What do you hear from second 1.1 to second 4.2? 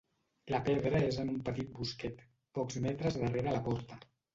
és en un petit bosquet, pocs metres darrere la porta.